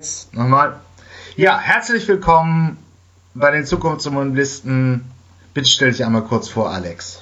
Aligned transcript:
Jetzt 0.00 0.34
nochmal. 0.34 0.76
Ja, 1.36 1.58
herzlich 1.58 2.08
willkommen 2.08 2.78
bei 3.34 3.50
den 3.50 3.66
Zukunftsmobilisten. 3.66 5.04
Bitte 5.52 5.68
stell 5.68 5.90
dich 5.90 6.02
einmal 6.02 6.22
kurz 6.22 6.48
vor, 6.48 6.70
Alex. 6.70 7.20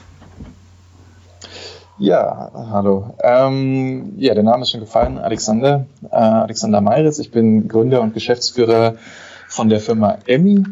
Ja, 1.98 2.52
hallo. 2.54 3.16
Ähm, 3.20 4.12
ja, 4.16 4.32
der 4.32 4.44
Name 4.44 4.62
ist 4.62 4.70
schon 4.70 4.78
gefallen, 4.78 5.18
Alexander. 5.18 5.86
Äh, 6.08 6.14
Alexander 6.14 6.80
Meiritz. 6.80 7.18
Ich 7.18 7.32
bin 7.32 7.66
Gründer 7.66 8.00
und 8.00 8.14
Geschäftsführer 8.14 8.94
von 9.48 9.68
der 9.68 9.80
Firma 9.80 10.18
Emmy. 10.26 10.62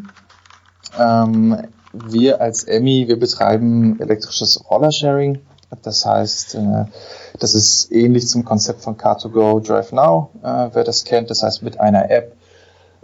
Ähm, 0.97 1.57
wir 1.91 2.39
als 2.39 2.63
Emmy, 2.63 3.09
wir 3.09 3.19
betreiben 3.19 3.99
elektrisches 3.99 4.63
Rollersharing. 4.71 5.39
Das 5.83 6.05
heißt, 6.05 6.55
äh, 6.55 6.85
das 7.39 7.53
ist 7.53 7.91
ähnlich 7.91 8.27
zum 8.27 8.45
Konzept 8.45 8.81
von 8.81 8.97
Car2Go 8.97 9.65
Drive 9.65 9.91
Now, 9.91 10.29
äh, 10.41 10.69
wer 10.73 10.83
das 10.83 11.03
kennt. 11.03 11.29
Das 11.29 11.43
heißt, 11.43 11.61
mit 11.61 11.79
einer 11.79 12.09
App 12.09 12.37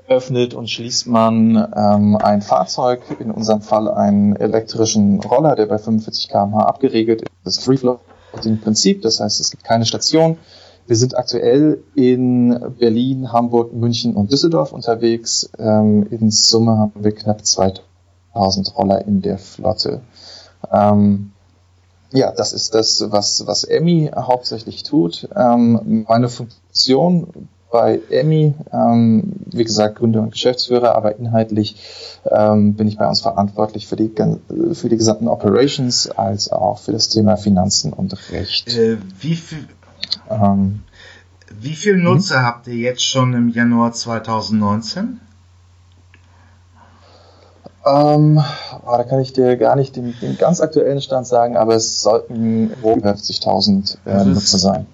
öffnet 0.07 0.54
und 0.54 0.70
schließt 0.70 1.07
man 1.07 1.55
ähm, 1.76 2.18
ein 2.18 2.41
Fahrzeug, 2.41 3.02
in 3.20 3.31
unserem 3.31 3.62
Fall 3.62 3.90
einen 3.90 4.35
elektrischen 4.35 5.20
Roller, 5.21 5.55
der 5.55 5.66
bei 5.66 5.77
45 5.77 6.30
km/h 6.30 6.66
abgeregelt 6.66 7.21
ist. 7.21 7.31
Das 7.44 7.57
ist 7.57 7.66
Free-Floating-Prinzip, 7.66 9.02
das 9.02 9.20
heißt, 9.20 9.40
es 9.40 9.52
gibt 9.52 9.63
keine 9.63 9.85
Station. 9.85 10.38
Wir 10.85 10.98
sind 10.98 11.18
aktuell 11.18 11.82
in 11.95 12.59
Berlin, 12.77 13.32
Hamburg, 13.32 13.73
München 13.73 14.16
und 14.16 14.32
Düsseldorf 14.32 14.73
unterwegs. 14.73 15.49
Ähm, 15.57 16.05
in 16.12 16.30
Summe 16.30 16.77
haben 16.77 17.04
wir 17.04 17.13
knapp 17.13 17.45
2000 17.45 18.77
Roller 18.77 19.05
in 19.05 19.21
der 19.21 19.38
Flotte. 19.38 20.02
Ähm, 20.70 21.32
ja, 22.13 22.31
das 22.31 22.53
ist 22.53 22.76
das, 22.76 23.03
was, 23.12 23.45
was 23.48 23.63
Emmy 23.63 24.12
hauptsächlich 24.16 24.84
tut. 24.84 25.27
Ähm, 25.35 26.05
meine 26.08 26.30
Funktion 26.30 27.48
bei 27.71 27.99
Emmy, 28.12 28.54
ähm, 28.71 29.34
wie 29.48 29.63
gesagt, 29.63 29.95
Gründer 29.95 30.21
und 30.21 30.31
Geschäftsführer, 30.31 30.95
aber 30.95 31.18
inhaltlich 31.18 31.76
ähm, 32.30 32.76
bin 32.76 32.88
ich 32.88 32.98
bei 32.98 33.07
uns 33.07 33.21
verantwortlich 33.21 33.87
für 33.87 33.96
die, 33.96 34.12
für 34.74 34.90
die 34.90 34.98
gesamten 34.98 35.27
Operations 35.27 36.07
als 36.12 36.52
auch 36.52 36.77
für 36.77 36.91
das 36.91 37.10
Thema 37.10 37.35
Finanzen 37.35 37.91
und 37.91 38.15
Recht. 38.32 38.77
Äh, 38.77 38.99
wie 39.20 39.35
viel, 39.35 39.68
ähm, 40.30 40.84
wie 41.49 41.74
viel 41.74 41.98
Nutzer 41.98 42.37
hm? 42.37 42.46
habt 42.46 42.68
ihr 42.68 42.76
jetzt 42.76 43.04
schon 43.04 43.34
im 43.34 43.49
Januar 43.49 43.91
2019? 43.91 45.20
Ähm, 47.85 48.41
oh, 48.85 48.98
da 48.98 49.03
kann 49.03 49.20
ich 49.20 49.34
dir 49.34 49.57
gar 49.57 49.76
nicht 49.76 49.95
den, 49.95 50.15
den, 50.21 50.37
ganz 50.37 50.62
aktuellen 50.62 51.01
Stand 51.01 51.27
sagen, 51.27 51.57
aber 51.57 51.76
es 51.76 52.01
sollten 52.01 52.71
über 52.71 52.93
50.000 52.93 53.98
äh, 54.05 54.25
Nutzer 54.25 54.57
sein, 54.57 54.85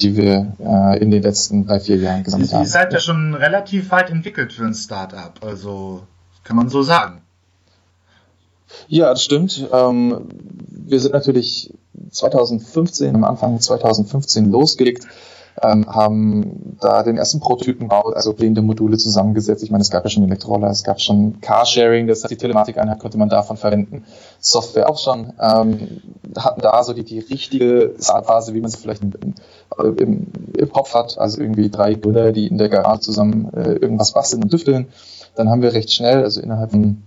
die 0.00 0.16
wir 0.16 0.52
äh, 0.60 0.98
in 1.02 1.10
den 1.10 1.22
letzten 1.22 1.66
drei, 1.66 1.80
vier 1.80 1.96
Jahren 1.96 2.22
gesammelt 2.22 2.50
Sie, 2.50 2.54
haben. 2.54 2.62
Ihr 2.62 2.68
seid 2.68 2.92
ja 2.92 3.00
schon 3.00 3.34
relativ 3.34 3.90
weit 3.90 4.10
entwickelt 4.10 4.52
für 4.52 4.64
ein 4.64 4.74
Startup, 4.74 5.32
also 5.44 6.02
kann 6.44 6.56
man 6.56 6.68
so 6.68 6.82
sagen. 6.82 7.22
Ja, 8.86 9.10
das 9.10 9.24
stimmt. 9.24 9.68
Ähm, 9.72 10.28
wir 10.68 11.00
sind 11.00 11.12
natürlich 11.12 11.74
2015, 12.10 13.14
am 13.14 13.24
Anfang 13.24 13.60
2015 13.60 14.50
losgelegt 14.50 15.06
ähm, 15.60 15.86
haben 15.86 16.76
da 16.80 17.02
den 17.02 17.18
ersten 17.18 17.40
Prototypen 17.40 17.88
gebaut, 17.88 18.14
also 18.14 18.32
blinde 18.32 18.62
Module 18.62 18.96
zusammengesetzt. 18.96 19.62
Ich 19.62 19.70
meine, 19.70 19.82
es 19.82 19.90
gab 19.90 20.04
ja 20.04 20.10
schon 20.10 20.24
Elektroller, 20.24 20.70
es 20.70 20.84
gab 20.84 21.00
schon 21.00 21.40
Carsharing, 21.40 22.06
das 22.06 22.22
heißt, 22.22 22.30
die 22.30 22.36
Telematikeinheit 22.36 22.98
konnte 22.98 23.18
man 23.18 23.28
davon 23.28 23.56
verwenden, 23.56 24.04
Software 24.40 24.88
auch 24.88 24.98
schon, 24.98 25.32
ähm, 25.40 26.00
hatten 26.36 26.60
da 26.60 26.82
so 26.82 26.92
die, 26.92 27.04
die 27.04 27.18
richtige 27.18 27.94
Phase, 27.98 28.54
wie 28.54 28.60
man 28.60 28.70
sie 28.70 28.78
vielleicht 28.78 29.02
im, 29.02 29.12
im, 29.98 30.26
im 30.56 30.72
Kopf 30.72 30.94
hat, 30.94 31.18
also 31.18 31.40
irgendwie 31.40 31.68
drei 31.68 31.94
Brüder, 31.94 32.32
die 32.32 32.46
in 32.46 32.58
der 32.58 32.68
Garage 32.68 33.00
zusammen 33.00 33.52
äh, 33.54 33.72
irgendwas 33.72 34.12
basteln 34.12 34.42
und 34.42 34.52
düfteln. 34.52 34.88
Dann 35.34 35.48
haben 35.48 35.62
wir 35.62 35.72
recht 35.72 35.92
schnell, 35.92 36.22
also 36.22 36.40
innerhalb 36.40 36.70
von 36.72 37.02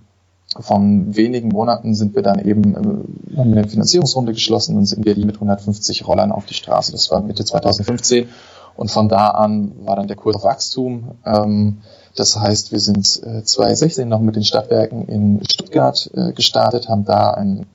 von 0.59 1.15
wenigen 1.15 1.49
Monaten 1.49 1.95
sind 1.95 2.15
wir 2.15 2.21
dann 2.21 2.39
eben, 2.39 2.73
äh, 2.73 3.37
haben 3.37 3.51
eine 3.51 3.67
Finanzierungsrunde 3.67 4.33
geschlossen 4.33 4.77
und 4.77 4.85
sind 4.85 5.05
wir 5.05 5.15
die 5.15 5.25
mit 5.25 5.35
150 5.35 6.07
Rollern 6.07 6.31
auf 6.31 6.45
die 6.45 6.53
Straße. 6.53 6.91
Das 6.91 7.11
war 7.11 7.21
Mitte 7.21 7.43
2015. 7.43 8.29
Und 8.75 8.91
von 8.91 9.07
da 9.07 9.29
an 9.29 9.71
war 9.85 9.95
dann 9.95 10.07
der 10.07 10.17
Kurs 10.17 10.35
auf 10.35 10.43
Wachstum. 10.43 11.11
Ähm, 11.25 11.77
das 12.15 12.39
heißt, 12.39 12.71
wir 12.71 12.79
sind 12.79 13.07
2016 13.07 14.03
äh, 14.03 14.09
noch 14.09 14.19
mit 14.19 14.35
den 14.35 14.43
Stadtwerken 14.43 15.07
in 15.07 15.41
Stuttgart 15.49 16.09
äh, 16.13 16.33
gestartet, 16.33 16.87
haben 16.87 17.05
da 17.05 17.31
ein 17.31 17.65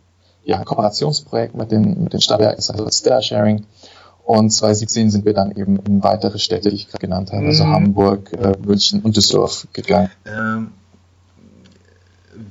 ja, 0.45 0.63
Kooperationsprojekt 0.65 1.55
mit 1.55 1.71
den, 1.71 2.05
mit 2.05 2.13
den 2.13 2.21
Stadtwerken, 2.21 2.57
das 2.57 2.71
heißt 2.71 2.93
Star 2.93 3.23
Sharing. 3.23 3.67
Und 4.25 4.51
2017 4.51 5.11
sind 5.11 5.25
wir 5.25 5.35
dann 5.35 5.53
eben 5.53 5.79
in 5.81 6.03
weitere 6.03 6.39
Städte, 6.39 6.71
die 6.71 6.77
ich 6.77 6.89
gerade 6.89 7.01
genannt 7.01 7.33
habe, 7.33 7.47
also 7.47 7.65
mhm. 7.65 7.73
Hamburg, 7.73 8.31
München 8.65 9.01
und 9.03 9.17
Düsseldorf 9.17 9.67
gegangen. 9.73 10.11
Ähm 10.25 10.73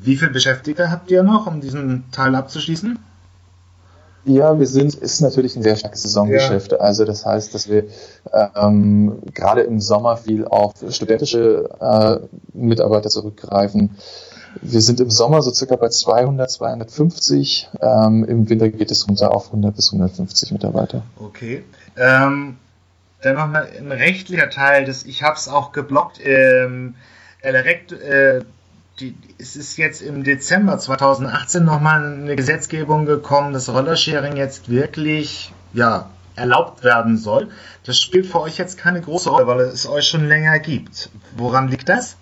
wie 0.10 0.18
viele 0.18 0.32
Beschäftigte 0.32 0.90
habt 0.90 1.12
ihr 1.12 1.22
noch, 1.22 1.46
um 1.46 1.62
diesen 1.62 2.12
Teil 2.12 2.34
abzuschließen? 2.34 2.98
Ja, 4.26 4.58
wir 4.58 4.66
sind, 4.66 4.96
ist 4.96 5.22
natürlich 5.22 5.56
ein 5.56 5.62
sehr 5.62 5.76
starkes 5.76 6.02
Saisongeschäft. 6.02 6.72
Ja. 6.72 6.80
Also 6.80 7.06
das 7.06 7.28
heißt, 7.28 7.54
dass 7.54 7.70
wir 7.70 7.86
ähm, 8.56 9.22
gerade 9.36 9.62
im 9.62 9.80
Sommer 9.80 10.18
viel 10.18 10.46
auf 10.46 10.74
studentische 10.90 11.70
äh, 11.80 12.18
Mitarbeiter 12.54 13.10
zurückgreifen. 13.10 13.92
Wir 14.62 14.82
sind 14.82 15.00
im 15.00 15.12
Sommer 15.12 15.44
so 15.44 15.54
circa 15.54 15.76
bei 15.76 15.90
200, 15.90 16.50
250. 16.50 17.70
Ähm, 17.80 18.26
Im 18.26 18.50
Winter 18.50 18.70
geht 18.70 18.90
es 18.90 19.08
runter 19.08 19.34
auf 19.34 19.48
100 19.48 19.76
bis 19.76 19.94
150 19.94 20.52
Mitarbeiter. 20.52 21.04
Okay. 21.20 21.64
Ähm, 21.96 22.58
dann 23.22 23.36
noch 23.36 23.54
ein 23.54 23.92
rechtlicher 23.92 24.50
Teil, 24.50 24.86
das, 24.86 25.04
ich 25.04 25.22
habe 25.22 25.36
es 25.36 25.48
auch 25.48 25.72
geblockt. 25.72 26.20
Ähm, 26.24 26.96
äh, 27.42 28.42
die, 29.00 29.16
es 29.38 29.56
ist 29.56 29.78
jetzt 29.78 30.02
im 30.02 30.24
Dezember 30.24 30.78
2018 30.78 31.64
nochmal 31.64 32.04
eine 32.06 32.36
Gesetzgebung 32.36 33.06
gekommen, 33.06 33.54
dass 33.54 33.70
Rollersharing 33.70 34.36
jetzt 34.36 34.70
wirklich 34.70 35.52
ja, 35.74 36.10
erlaubt 36.36 36.84
werden 36.84 37.18
soll. 37.18 37.50
Das 37.86 38.00
spielt 38.00 38.26
für 38.26 38.42
euch 38.42 38.58
jetzt 38.58 38.78
keine 38.78 39.02
große 39.02 39.30
Rolle, 39.30 39.48
weil 39.48 39.62
es 39.62 39.88
euch 39.88 40.08
schon 40.08 40.28
länger 40.28 40.60
gibt. 40.60 41.10
Woran 41.38 41.70
liegt 41.70 41.90
das? 41.90 42.18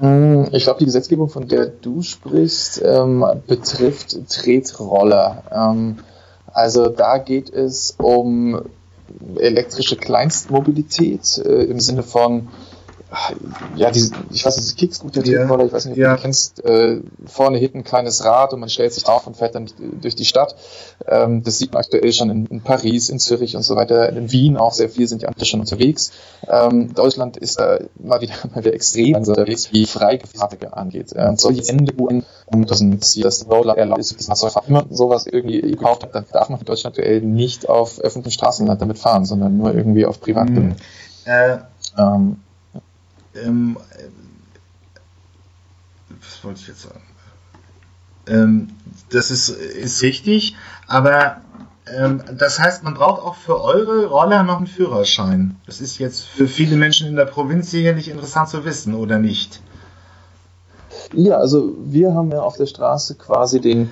Hm, 0.00 0.48
ich 0.52 0.64
glaube, 0.64 0.80
die 0.80 0.86
Gesetzgebung, 0.86 1.28
von 1.28 1.48
der 1.48 1.66
du 1.66 2.02
sprichst, 2.02 2.82
ähm, 2.84 3.24
betrifft 3.46 4.16
Tretroller. 4.28 5.42
Ähm, 5.52 5.98
also 6.52 6.88
da 6.88 7.18
geht 7.18 7.50
es 7.50 7.94
um 7.98 8.62
elektrische 9.36 9.96
Kleinstmobilität 9.96 11.38
äh, 11.38 11.64
im 11.64 11.78
Sinne 11.78 12.02
von 12.02 12.48
ja, 13.76 13.90
diese, 13.90 14.12
ich 14.30 14.44
weiß 14.44 14.56
nicht, 14.56 14.76
Kickscooter 14.76 15.24
ja. 15.24 15.48
oder 15.48 15.64
ich 15.64 15.72
weiß 15.72 15.84
nicht, 15.84 15.92
ob 15.92 15.98
ja. 15.98 16.16
du 16.16 16.22
kennst, 16.22 16.64
äh, 16.64 17.00
vorne 17.26 17.58
hinten 17.58 17.78
ein 17.78 17.84
kleines 17.84 18.24
Rad 18.24 18.52
und 18.52 18.60
man 18.60 18.68
stellt 18.68 18.92
sich 18.92 19.06
auf 19.06 19.26
und 19.26 19.36
fährt 19.36 19.54
dann 19.54 19.68
durch 20.00 20.16
die 20.16 20.24
Stadt. 20.24 20.56
Ähm, 21.06 21.42
das 21.42 21.58
sieht 21.58 21.72
man 21.72 21.82
aktuell 21.82 22.12
schon 22.12 22.30
in, 22.30 22.46
in, 22.46 22.60
Paris, 22.62 23.10
in 23.10 23.18
Zürich 23.18 23.56
und 23.56 23.62
so 23.62 23.76
weiter, 23.76 24.08
in 24.08 24.32
Wien 24.32 24.56
auch 24.56 24.72
sehr 24.72 24.88
viel 24.88 25.06
sind 25.06 25.22
die 25.22 25.26
andere 25.26 25.44
schon 25.44 25.60
unterwegs. 25.60 26.12
Ähm, 26.48 26.94
Deutschland 26.94 27.36
ist 27.36 27.60
da 27.60 27.78
mal 28.02 28.20
wieder, 28.20 28.34
mal 28.54 28.64
wieder 28.64 28.74
extrem 28.74 29.16
unterwegs, 29.16 29.72
wie 29.72 29.86
Freigefahrzeuge 29.86 30.76
angeht. 30.76 31.12
Ähm, 31.14 31.36
solche 31.36 31.68
Ende 31.68 31.92
UN, 31.98 32.24
das 32.66 32.82
das 33.14 33.46
Roller 33.48 33.76
erlaubt 33.76 34.00
ist, 34.00 34.16
das 34.18 34.26
Fahrzeug 34.26 34.68
immer 34.68 34.86
sowas 34.90 35.26
irgendwie 35.26 35.60
gekauft 35.60 36.02
hat, 36.02 36.14
dann 36.14 36.24
darf 36.32 36.48
man 36.48 36.60
in 36.60 36.66
Deutschland 36.66 36.94
aktuell 36.94 37.20
nicht 37.22 37.68
auf 37.68 37.98
öffentlichem 37.98 38.38
Straßenland 38.38 38.80
damit 38.80 38.98
fahren, 38.98 39.24
sondern 39.24 39.56
nur 39.56 39.74
irgendwie 39.74 40.06
auf 40.06 40.20
Privatbahnen. 40.20 40.68
Mhm. 40.68 40.76
Äh, 41.24 41.58
ähm, 41.98 42.36
ähm, 43.34 43.76
was 46.20 46.44
wollte 46.44 46.60
ich 46.60 46.68
jetzt 46.68 46.82
sagen? 46.82 47.02
Ähm, 48.26 48.68
das 49.10 49.30
ist, 49.30 49.48
ist 49.48 50.02
richtig, 50.02 50.56
aber 50.86 51.42
ähm, 51.86 52.22
das 52.38 52.58
heißt, 52.58 52.82
man 52.82 52.94
braucht 52.94 53.22
auch 53.22 53.34
für 53.34 53.60
eure 53.60 54.06
Roller 54.06 54.42
noch 54.42 54.58
einen 54.58 54.66
Führerschein. 54.66 55.56
Das 55.66 55.80
ist 55.80 55.98
jetzt 55.98 56.22
für 56.22 56.48
viele 56.48 56.76
Menschen 56.76 57.08
in 57.08 57.16
der 57.16 57.26
Provinz 57.26 57.70
sicherlich 57.70 58.08
interessant 58.08 58.48
zu 58.48 58.64
wissen, 58.64 58.94
oder 58.94 59.18
nicht? 59.18 59.60
Ja, 61.12 61.36
also 61.36 61.74
wir 61.84 62.14
haben 62.14 62.30
ja 62.30 62.40
auf 62.40 62.56
der 62.56 62.66
Straße 62.66 63.16
quasi 63.16 63.60
den 63.60 63.90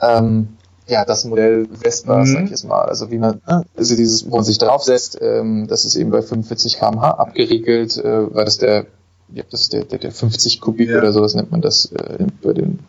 ähm, 0.00 0.56
ja, 0.90 1.04
das 1.04 1.24
Modell 1.24 1.68
Vespa, 1.80 2.18
mhm. 2.18 2.26
sag 2.26 2.44
ich 2.44 2.50
jetzt 2.50 2.64
mal. 2.64 2.82
Also 2.82 3.10
wie 3.10 3.18
man, 3.18 3.40
ne, 3.46 3.64
also 3.76 3.96
dieses, 3.96 4.30
wo 4.30 4.36
man 4.36 4.44
sich 4.44 4.58
draufsetzt, 4.58 5.18
ähm, 5.20 5.66
das 5.68 5.84
ist 5.84 5.94
eben 5.94 6.10
bei 6.10 6.20
45 6.20 6.78
kmh 6.78 7.10
abgeriegelt, 7.12 7.96
äh, 7.96 8.34
weil 8.34 8.44
das 8.44 8.58
der, 8.58 8.86
ja, 9.32 9.44
das 9.48 9.68
der, 9.68 9.84
der, 9.84 9.98
der 9.98 10.10
50 10.10 10.60
Kubik 10.60 10.90
ja. 10.90 10.98
oder 10.98 11.12
sowas 11.12 11.34
nennt 11.34 11.52
man 11.52 11.60
das 11.60 11.92
äh, 11.92 12.26
bei 12.42 12.52
den 12.52 12.80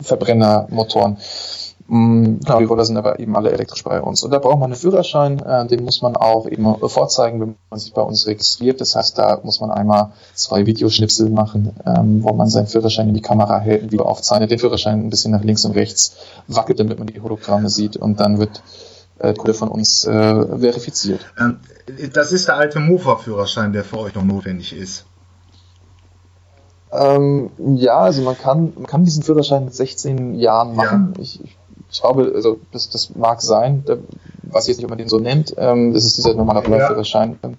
Verbrennermotoren. 0.00 1.18
Genau, 1.92 2.58
die 2.58 2.64
Roller 2.64 2.86
sind 2.86 2.96
aber 2.96 3.20
eben 3.20 3.36
alle 3.36 3.52
elektrisch 3.52 3.84
bei 3.84 4.00
uns. 4.00 4.22
Und 4.22 4.30
da 4.30 4.38
braucht 4.38 4.58
man 4.58 4.70
einen 4.70 4.80
Führerschein, 4.80 5.40
äh, 5.40 5.66
den 5.66 5.84
muss 5.84 6.00
man 6.00 6.16
auch 6.16 6.46
eben 6.46 6.74
vorzeigen, 6.88 7.38
wenn 7.38 7.56
man 7.68 7.78
sich 7.78 7.92
bei 7.92 8.00
uns 8.00 8.26
registriert. 8.26 8.80
Das 8.80 8.96
heißt, 8.96 9.18
da 9.18 9.40
muss 9.42 9.60
man 9.60 9.70
einmal 9.70 10.12
zwei 10.32 10.64
Videoschnipsel 10.64 11.28
machen, 11.28 11.76
ähm, 11.84 12.22
wo 12.22 12.32
man 12.32 12.48
seinen 12.48 12.66
Führerschein 12.66 13.08
in 13.08 13.14
die 13.14 13.20
Kamera 13.20 13.58
hält, 13.58 13.92
wie 13.92 14.00
aufzeichnet, 14.00 14.50
den 14.50 14.58
Führerschein 14.58 15.00
ein 15.00 15.10
bisschen 15.10 15.32
nach 15.32 15.44
links 15.44 15.66
und 15.66 15.72
rechts 15.72 16.16
wackelt, 16.48 16.80
damit 16.80 16.98
man 16.98 17.08
die 17.08 17.20
Hologramme 17.20 17.68
sieht. 17.68 17.98
Und 17.98 18.20
dann 18.20 18.38
wird 18.38 18.62
äh, 19.18 19.34
Kunde 19.34 19.52
von 19.52 19.68
uns 19.68 20.06
äh, 20.06 20.58
verifiziert. 20.58 21.20
Ähm, 21.38 21.60
das 22.14 22.32
ist 22.32 22.48
der 22.48 22.56
alte 22.56 22.80
Mofa-Führerschein, 22.80 23.74
der 23.74 23.84
für 23.84 23.98
euch 23.98 24.14
noch 24.14 24.24
notwendig 24.24 24.74
ist. 24.74 25.04
Ähm, 26.90 27.50
ja, 27.76 27.98
also 27.98 28.22
man 28.22 28.38
kann, 28.38 28.72
man 28.76 28.86
kann 28.86 29.04
diesen 29.04 29.22
Führerschein 29.22 29.66
mit 29.66 29.74
16 29.74 30.34
Jahren 30.34 30.74
machen. 30.74 31.14
Ja. 31.16 31.22
Ich, 31.22 31.44
ich, 31.44 31.58
ich, 31.90 32.00
glaube, 32.00 32.32
also 32.34 32.58
das, 32.72 32.90
das 32.90 33.14
mag 33.14 33.42
sein, 33.42 33.82
da, 33.86 33.96
was 34.42 34.66
jetzt 34.66 34.78
nicht, 34.78 34.84
ob 34.84 34.90
man 34.90 34.98
den 34.98 35.08
so 35.08 35.18
nennt. 35.18 35.54
Ähm, 35.56 35.92
das 35.92 36.04
ist 36.04 36.16
dieser 36.16 36.34
normale 36.34 36.62
Führerschein. 36.62 37.38
Ja. 37.42 37.50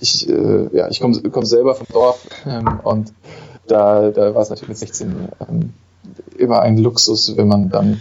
Ich, 0.00 0.28
äh, 0.28 0.68
ja, 0.72 0.88
ich 0.88 1.00
komme 1.00 1.20
komm 1.30 1.44
selber 1.44 1.74
vom 1.74 1.86
Dorf 1.92 2.26
ähm, 2.46 2.80
und 2.84 3.12
da, 3.66 4.10
da 4.10 4.34
war 4.34 4.42
es 4.42 4.50
natürlich 4.50 4.70
mit 4.70 4.78
16 4.78 5.28
ähm, 5.48 5.74
immer 6.38 6.60
ein 6.60 6.78
Luxus, 6.78 7.36
wenn 7.36 7.48
man 7.48 7.68
dann 7.68 8.00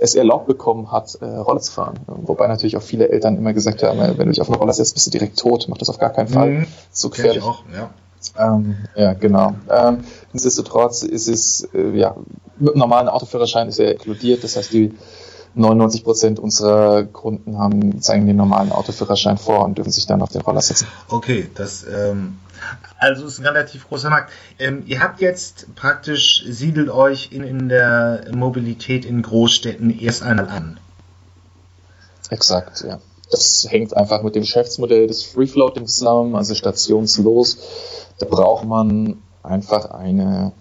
es 0.00 0.14
erlaubt 0.14 0.46
bekommen 0.46 0.92
hat, 0.92 1.16
äh, 1.20 1.24
Roller 1.24 1.60
zu 1.60 1.72
fahren. 1.72 1.98
Wobei 2.06 2.46
natürlich 2.46 2.76
auch 2.76 2.82
viele 2.82 3.08
Eltern 3.08 3.36
immer 3.36 3.52
gesagt 3.52 3.82
haben, 3.82 3.98
wenn 3.98 4.16
du 4.16 4.32
dich 4.32 4.40
auf 4.40 4.48
eine 4.48 4.58
Roller 4.58 4.72
setzt, 4.72 4.94
bist 4.94 5.06
du 5.06 5.10
direkt 5.10 5.38
tot, 5.38 5.66
mach 5.68 5.78
das 5.78 5.88
auf 5.88 5.98
gar 5.98 6.10
keinen 6.10 6.28
Fall. 6.28 6.50
Mhm. 6.50 6.66
So 6.92 7.10
gefährlich. 7.10 7.42
Auch, 7.42 7.64
ja. 7.74 7.90
Ähm, 8.38 8.76
ja, 8.96 9.12
genau. 9.14 9.54
Ähm, 9.70 10.04
nichtsdestotrotz 10.32 11.02
ist 11.02 11.28
es, 11.28 11.68
äh, 11.74 11.96
ja, 11.96 12.16
mit 12.58 12.70
einem 12.70 12.80
normalen 12.80 13.08
Autoführerschein 13.08 13.68
ist 13.68 13.78
er 13.78 13.92
inkludiert, 13.92 14.42
das 14.44 14.56
heißt, 14.56 14.72
die 14.72 14.94
99 15.54 16.04
Prozent 16.04 16.38
unserer 16.38 17.04
Kunden 17.04 17.58
haben, 17.58 18.00
zeigen 18.00 18.26
den 18.26 18.36
normalen 18.36 18.70
Autoführerschein 18.70 19.38
vor 19.38 19.64
und 19.64 19.78
dürfen 19.78 19.90
sich 19.90 20.06
dann 20.06 20.22
auf 20.22 20.30
den 20.30 20.42
Roller 20.42 20.60
setzen. 20.60 20.86
Okay, 21.08 21.48
das, 21.54 21.84
ähm, 21.84 22.38
also 22.98 23.26
ist 23.26 23.38
ein 23.38 23.46
relativ 23.46 23.88
großer 23.88 24.10
Markt. 24.10 24.32
Ähm, 24.58 24.82
ihr 24.86 25.00
habt 25.00 25.20
jetzt 25.20 25.74
praktisch, 25.74 26.44
siedelt 26.46 26.90
euch 26.90 27.30
in, 27.32 27.42
in 27.42 27.68
der 27.68 28.24
Mobilität 28.32 29.04
in 29.04 29.22
Großstädten 29.22 29.98
erst 29.98 30.22
einmal 30.22 30.48
an. 30.48 30.78
Exakt, 32.30 32.84
ja. 32.86 33.00
Das 33.30 33.66
hängt 33.68 33.94
einfach 33.94 34.22
mit 34.22 34.34
dem 34.34 34.42
Geschäftsmodell 34.42 35.06
des 35.06 35.22
Free 35.22 35.46
Floating 35.46 35.86
zusammen, 35.86 36.34
also 36.34 36.54
stationslos. 36.54 37.58
Da 38.18 38.26
braucht 38.26 38.64
man 38.64 39.18
einfach 39.42 39.90
eine, 39.90 40.52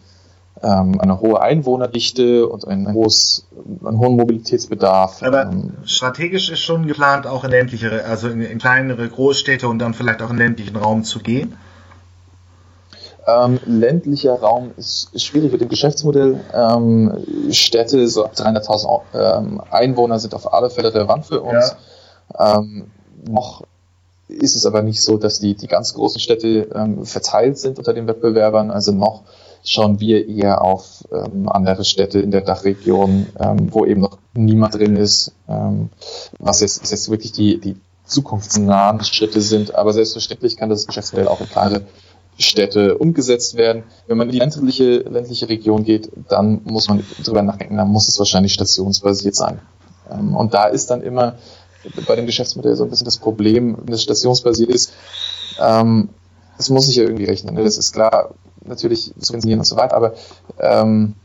ähm, 0.61 0.99
eine 0.99 1.19
hohe 1.19 1.41
Einwohnerdichte 1.41 2.47
und 2.47 2.67
ein 2.67 2.93
hohes, 2.93 3.47
einen 3.83 3.99
hohen 3.99 4.15
Mobilitätsbedarf. 4.15 5.23
Aber 5.23 5.43
ähm, 5.43 5.73
strategisch 5.85 6.49
ist 6.49 6.59
schon 6.59 6.87
geplant, 6.87 7.27
auch 7.27 7.43
in 7.43 7.51
ländlichere, 7.51 8.05
also 8.05 8.29
in, 8.29 8.41
in 8.41 8.59
kleinere 8.59 9.07
Großstädte 9.09 9.67
und 9.67 9.79
dann 9.79 9.93
vielleicht 9.93 10.21
auch 10.21 10.29
in 10.29 10.37
ländlichen 10.37 10.75
Raum 10.75 11.03
zu 11.03 11.19
gehen? 11.19 11.57
Ähm, 13.27 13.59
ländlicher 13.65 14.35
Raum 14.39 14.71
ist, 14.77 15.09
ist, 15.13 15.25
schwierig 15.25 15.51
mit 15.51 15.59
dem 15.59 15.67
Geschäftsmodell. 15.67 16.39
Ähm, 16.53 17.51
Städte, 17.51 18.07
so 18.07 18.23
ab 18.23 18.31
300.000 18.35 19.01
ähm, 19.13 19.61
Einwohner 19.69 20.17
sind 20.17 20.33
auf 20.33 20.53
alle 20.53 20.69
Fälle 20.69 20.93
relevant 20.93 21.25
für 21.25 21.41
uns. 21.41 21.75
Ja. 22.33 22.59
Ähm, 22.59 22.89
noch 23.27 23.63
ist 24.27 24.55
es 24.55 24.65
aber 24.65 24.81
nicht 24.81 25.01
so, 25.01 25.17
dass 25.17 25.39
die, 25.39 25.55
die 25.55 25.67
ganz 25.67 25.93
großen 25.93 26.19
Städte 26.19 26.69
ähm, 26.75 27.05
verteilt 27.05 27.57
sind 27.57 27.77
unter 27.77 27.93
den 27.93 28.07
Wettbewerbern. 28.07 28.71
Also 28.71 28.91
noch 28.91 29.23
schauen 29.63 29.99
wir 29.99 30.27
eher 30.27 30.61
auf 30.61 31.03
ähm, 31.11 31.49
andere 31.49 31.83
Städte 31.83 32.19
in 32.19 32.31
der 32.31 32.41
Dachregion, 32.41 33.27
wo 33.71 33.85
eben 33.85 34.01
noch 34.01 34.17
niemand 34.33 34.75
drin 34.75 34.95
ist. 34.95 35.33
was 36.39 36.61
jetzt, 36.61 36.83
was 36.83 36.91
jetzt 36.91 37.09
wirklich 37.09 37.33
die, 37.33 37.59
die 37.59 37.75
zukunftsnahen 38.07 39.03
Schritte 39.03 39.41
sind. 39.41 39.75
Aber 39.75 39.93
selbstverständlich 39.93 40.57
kann 40.57 40.69
das 40.69 40.87
Geschäftsmodell 40.87 41.27
auch 41.27 41.41
in 41.41 41.49
kleinere 41.49 41.81
Städte 42.37 42.97
umgesetzt 42.97 43.55
werden. 43.55 43.83
Wenn 44.07 44.17
man 44.17 44.27
in 44.27 44.33
die 44.33 44.39
ländliche, 44.39 44.99
ländliche 44.99 45.49
Region 45.49 45.83
geht, 45.83 46.11
dann 46.29 46.61
muss 46.63 46.87
man 46.87 47.03
drüber 47.23 47.41
nachdenken, 47.41 47.77
dann 47.77 47.89
muss 47.89 48.07
es 48.07 48.19
wahrscheinlich 48.19 48.53
stationsbasiert 48.53 49.35
sein. 49.35 49.59
Ähm, 50.11 50.35
und 50.35 50.53
da 50.53 50.65
ist 50.65 50.89
dann 50.89 51.01
immer 51.01 51.35
bei 52.07 52.15
dem 52.15 52.25
Geschäftsmodell 52.25 52.75
so 52.75 52.83
ein 52.83 52.89
bisschen 52.89 53.05
das 53.05 53.17
Problem, 53.17 53.77
wenn 53.83 53.93
es 53.93 54.03
stationsbasiert 54.03 54.69
ist, 54.69 54.93
ähm, 55.59 56.09
das 56.57 56.69
muss 56.69 56.85
sich 56.85 56.95
ja 56.95 57.03
irgendwie 57.03 57.25
rechnen. 57.25 57.55
Ne? 57.55 57.63
Das 57.63 57.77
ist 57.77 57.93
klar, 57.93 58.33
natürlich 58.65 59.13
subventionieren 59.17 59.59
und 59.59 59.65
so 59.65 59.77
weiter, 59.77 59.95
aber 59.95 60.13
ähm, 60.59 61.15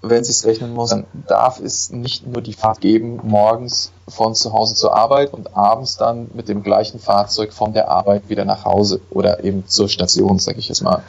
wenn 0.00 0.22
es 0.22 0.28
sich 0.28 0.46
rechnen 0.46 0.74
muss, 0.74 0.90
dann 0.90 1.06
darf 1.26 1.58
es 1.58 1.90
nicht 1.90 2.26
nur 2.26 2.40
die 2.40 2.52
Fahrt 2.52 2.80
geben, 2.80 3.20
morgens 3.24 3.90
von 4.06 4.34
zu 4.34 4.52
Hause 4.52 4.76
zur 4.76 4.96
Arbeit 4.96 5.32
und 5.32 5.56
abends 5.56 5.96
dann 5.96 6.30
mit 6.34 6.48
dem 6.48 6.62
gleichen 6.62 7.00
Fahrzeug 7.00 7.52
von 7.52 7.72
der 7.72 7.88
Arbeit 7.88 8.28
wieder 8.28 8.44
nach 8.44 8.64
Hause 8.64 9.00
oder 9.10 9.42
eben 9.42 9.66
zur 9.66 9.88
Station, 9.88 10.38
sage 10.38 10.60
ich 10.60 10.68
jetzt 10.68 10.82
mal. 10.82 11.02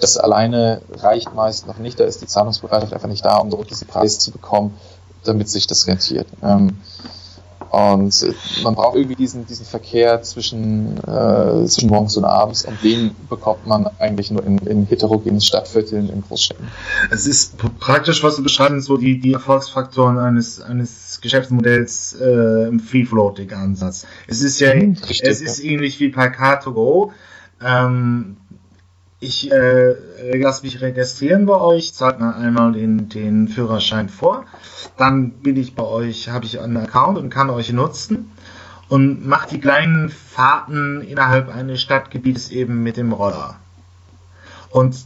Das 0.00 0.16
alleine 0.16 0.80
reicht 0.94 1.34
meist 1.34 1.66
noch 1.66 1.76
nicht, 1.78 2.00
da 2.00 2.04
ist 2.04 2.22
die 2.22 2.26
Zahlungsbereitschaft 2.26 2.94
einfach 2.94 3.08
nicht 3.08 3.24
da, 3.24 3.36
um 3.36 3.50
dort 3.50 3.70
diese 3.70 3.84
Preise 3.84 4.18
zu 4.18 4.30
bekommen, 4.30 4.74
damit 5.24 5.50
sich 5.50 5.66
das 5.66 5.86
rentiert. 5.86 6.26
Ähm, 6.42 6.78
und 7.70 8.34
man 8.64 8.74
braucht 8.74 8.96
irgendwie 8.96 9.14
diesen, 9.14 9.46
diesen 9.46 9.64
Verkehr 9.64 10.22
zwischen, 10.22 10.96
äh, 11.06 11.64
zwischen 11.66 11.88
morgens 11.88 12.16
und 12.16 12.24
abends 12.24 12.64
und 12.64 12.82
den 12.82 13.14
bekommt 13.28 13.64
man 13.66 13.86
eigentlich 14.00 14.32
nur 14.32 14.44
in, 14.44 14.58
in 14.58 14.86
heterogenen 14.86 15.40
Stadtvierteln 15.40 16.08
in 16.08 16.22
Großstädten. 16.22 16.66
Es 17.12 17.28
ist 17.28 17.56
praktisch, 17.78 18.24
was 18.24 18.34
du 18.34 18.42
beschreibst, 18.42 18.86
so 18.86 18.96
die, 18.96 19.20
die 19.20 19.34
Erfolgsfaktoren 19.34 20.18
eines, 20.18 20.60
eines 20.60 21.20
Geschäftsmodells 21.20 22.16
äh, 22.20 22.68
im 22.68 22.80
Free-Floating-Ansatz. 22.80 24.04
Es 24.26 24.42
ist 24.42 24.58
ja, 24.58 24.74
mhm, 24.74 24.96
Richtig, 25.00 25.22
es 25.22 25.40
ist 25.40 25.62
ja. 25.62 25.70
ähnlich 25.70 26.00
wie 26.00 26.08
bei 26.08 26.26
Car2Go. 26.26 27.10
Ähm, 27.62 28.36
ich 29.20 29.52
äh, 29.52 29.94
lasse 30.38 30.62
mich 30.64 30.80
registrieren 30.80 31.44
bei 31.44 31.60
euch, 31.60 31.92
zeige 31.92 32.24
mir 32.24 32.34
einmal 32.34 32.72
den, 32.72 33.10
den 33.10 33.48
Führerschein 33.48 34.08
vor. 34.08 34.46
Dann 34.96 35.30
bin 35.30 35.56
ich 35.56 35.74
bei 35.74 35.84
euch, 35.84 36.30
habe 36.30 36.46
ich 36.46 36.58
einen 36.58 36.78
Account 36.78 37.18
und 37.18 37.28
kann 37.28 37.50
euch 37.50 37.70
nutzen 37.72 38.32
und 38.88 39.26
mache 39.26 39.50
die 39.50 39.60
kleinen 39.60 40.08
Fahrten 40.08 41.02
innerhalb 41.02 41.54
eines 41.54 41.82
Stadtgebietes 41.82 42.50
eben 42.50 42.82
mit 42.82 42.96
dem 42.96 43.12
Roller. 43.12 43.56
Und 44.70 44.96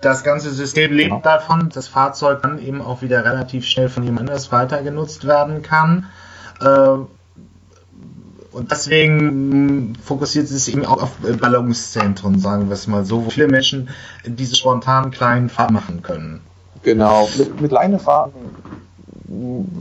das 0.00 0.24
ganze 0.24 0.50
System 0.50 0.92
lebt 0.92 1.10
genau. 1.10 1.22
davon, 1.22 1.66
dass 1.66 1.74
das 1.74 1.88
Fahrzeug 1.88 2.42
dann 2.42 2.58
eben 2.58 2.80
auch 2.80 3.02
wieder 3.02 3.24
relativ 3.24 3.66
schnell 3.66 3.90
von 3.90 4.02
jemand 4.02 4.30
anders 4.30 4.50
weiter 4.50 4.82
genutzt 4.82 5.26
werden 5.26 5.62
kann. 5.62 6.06
Äh, 6.60 6.96
und 8.52 8.70
deswegen 8.70 9.94
fokussiert 10.02 10.50
es 10.50 10.64
sich 10.64 10.74
eben 10.74 10.84
auch 10.84 11.02
auf 11.02 11.10
Ballungszentren, 11.40 12.38
sagen 12.38 12.68
wir 12.68 12.74
es 12.74 12.86
mal 12.86 13.04
so, 13.04 13.24
wo 13.24 13.30
viele 13.30 13.48
Menschen 13.48 13.88
diese 14.26 14.56
spontanen 14.56 15.10
kleinen 15.10 15.48
Fahrten 15.48 15.74
machen 15.74 16.02
können. 16.02 16.40
Genau, 16.82 17.28
mit, 17.38 17.60
mit 17.60 17.70
kleinen 17.70 17.98
Fahrten 17.98 18.34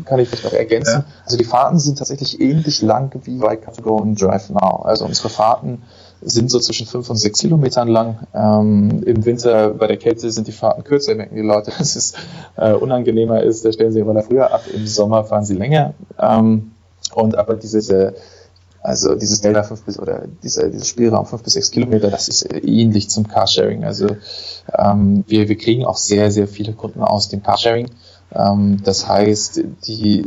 kann 0.05 0.19
ich 0.19 0.29
vielleicht 0.29 0.45
noch 0.45 0.53
ergänzen. 0.53 0.99
Ja. 0.99 1.05
Also 1.25 1.37
die 1.37 1.43
Fahrten 1.43 1.79
sind 1.79 1.97
tatsächlich 1.97 2.39
ähnlich 2.39 2.81
lang 2.81 3.11
wie 3.25 3.37
bei 3.37 3.55
Car2Go 3.55 4.01
und 4.01 4.21
Drive 4.21 4.49
Now. 4.49 4.83
Also 4.83 5.05
unsere 5.05 5.29
Fahrten 5.29 5.81
sind 6.21 6.49
so 6.51 6.59
zwischen 6.59 6.87
fünf 6.87 7.09
und 7.09 7.17
sechs 7.17 7.39
Kilometern 7.39 7.87
lang. 7.87 8.19
Ähm, 8.33 9.03
Im 9.03 9.25
Winter 9.25 9.71
bei 9.71 9.87
der 9.87 9.97
Kälte 9.97 10.31
sind 10.31 10.47
die 10.47 10.51
Fahrten 10.51 10.83
kürzer, 10.83 11.15
merken 11.15 11.35
die 11.35 11.41
Leute, 11.41 11.71
dass 11.77 11.95
es 11.95 12.13
äh, 12.55 12.73
unangenehmer 12.73 13.43
ist. 13.43 13.65
Da 13.65 13.71
stellen 13.71 13.91
sie 13.91 13.99
immer 13.99 14.21
früher 14.21 14.53
ab. 14.53 14.63
Im 14.73 14.87
Sommer 14.87 15.23
fahren 15.23 15.43
sie 15.43 15.55
länger. 15.55 15.93
Ähm, 16.17 16.71
und 17.13 17.37
aber 17.37 17.55
diese 17.55 18.15
also 18.81 19.15
dieses 19.15 19.41
Delta 19.41 19.63
5 19.63 19.83
bis 19.83 19.99
oder 19.99 20.23
dieser, 20.43 20.69
dieser 20.69 20.85
Spielraum 20.85 21.25
5 21.25 21.43
bis 21.43 21.53
6 21.53 21.71
Kilometer, 21.71 22.09
das 22.09 22.27
ist 22.27 22.51
ähnlich 22.51 23.09
zum 23.09 23.27
Carsharing. 23.27 23.83
Also 23.83 24.07
ähm, 24.77 25.23
wir, 25.27 25.47
wir 25.49 25.57
kriegen 25.57 25.85
auch 25.85 25.97
sehr, 25.97 26.31
sehr 26.31 26.47
viele 26.47 26.73
Kunden 26.73 27.01
aus 27.01 27.29
dem 27.29 27.43
Carsharing. 27.43 27.89
Ähm, 28.33 28.81
das 28.83 29.07
heißt, 29.07 29.61
die 29.87 30.25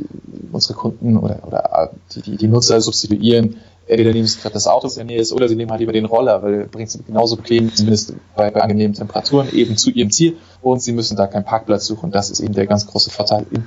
unsere 0.53 0.75
Kunden 0.75 1.17
oder, 1.17 1.41
oder 1.47 1.91
die, 2.15 2.23
die, 2.23 2.37
die 2.37 2.49
Nutzer 2.49 2.81
substituieren 2.81 3.57
entweder 3.87 4.13
nehmen 4.13 4.27
sie 4.27 4.41
gerade 4.41 4.55
das 4.55 4.67
Auto, 4.67 4.87
das 4.87 4.97
in 4.97 5.07
der 5.07 5.17
Nähe 5.17 5.21
ist, 5.23 5.33
oder 5.33 5.49
sie 5.49 5.57
nehmen 5.57 5.71
halt 5.71 5.81
lieber 5.81 5.93
den 5.93 6.05
Roller, 6.05 6.43
weil 6.43 6.67
bringt 6.67 6.91
sie 6.91 7.03
genauso 7.03 7.37
bequem, 7.37 7.75
zumindest 7.75 8.15
bei, 8.35 8.51
bei 8.51 8.63
angenehmen 8.63 8.95
Temperaturen, 8.95 9.53
eben 9.53 9.77
zu 9.77 9.91
ihrem 9.91 10.11
Ziel 10.11 10.37
und 10.63 10.83
sie 10.83 10.93
müssen 10.93 11.17
da 11.17 11.27
keinen 11.27 11.45
Parkplatz 11.45 11.87
suchen. 11.87 12.11
Das 12.11 12.31
ist 12.31 12.41
eben 12.41 12.55
der 12.55 12.67
ganz 12.67 12.87
große 12.87 13.11
Vorteil 13.11 13.47
in, 13.51 13.65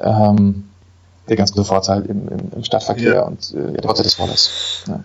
ähm, 0.00 0.64
der 1.28 1.36
ganz 1.36 1.52
gute 1.52 1.64
Vorteil 1.64 2.02
im, 2.02 2.28
im, 2.28 2.38
im 2.56 2.64
Stadtverkehr 2.64 3.14
ja. 3.14 3.22
und 3.22 3.54
äh, 3.54 3.72
der 3.72 3.82
Vorteil 3.82 4.04
des 4.04 4.18
Rollers. 4.18 4.84
Ja. 4.88 5.04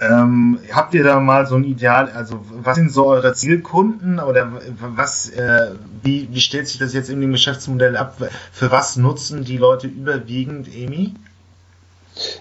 Ähm, 0.00 0.58
habt 0.72 0.92
ihr 0.94 1.04
da 1.04 1.20
mal 1.20 1.46
so 1.46 1.54
ein 1.54 1.62
Ideal, 1.62 2.10
also 2.10 2.40
was 2.50 2.76
sind 2.76 2.90
so 2.90 3.06
eure 3.06 3.32
Zielkunden 3.32 4.18
oder 4.18 4.50
was, 4.96 5.28
äh, 5.30 5.70
wie, 6.02 6.28
wie 6.32 6.40
stellt 6.40 6.66
sich 6.66 6.78
das 6.78 6.92
jetzt 6.94 7.10
in 7.10 7.20
dem 7.20 7.30
Geschäftsmodell 7.30 7.96
ab? 7.96 8.16
Für 8.50 8.72
was 8.72 8.96
nutzen 8.96 9.44
die 9.44 9.56
Leute 9.56 9.86
überwiegend 9.86 10.68
EMI? 10.74 11.14